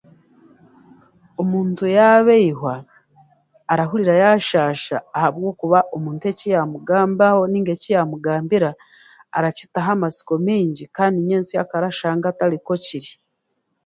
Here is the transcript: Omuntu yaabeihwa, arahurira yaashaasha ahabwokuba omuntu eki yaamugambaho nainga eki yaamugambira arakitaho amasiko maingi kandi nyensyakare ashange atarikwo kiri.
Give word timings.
Omuntu 1.41 1.83
yaabeihwa, 1.97 2.75
arahurira 3.71 4.13
yaashaasha 4.23 4.95
ahabwokuba 5.17 5.79
omuntu 5.95 6.23
eki 6.31 6.45
yaamugambaho 6.53 7.39
nainga 7.49 7.71
eki 7.75 7.89
yaamugambira 7.95 8.69
arakitaho 9.37 9.89
amasiko 9.95 10.33
maingi 10.45 10.83
kandi 10.97 11.17
nyensyakare 11.27 11.85
ashange 11.91 12.25
atarikwo 12.29 12.73
kiri. 12.85 13.11